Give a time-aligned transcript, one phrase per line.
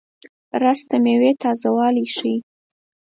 [0.61, 2.37] رس د میوې تازهوالی ښيي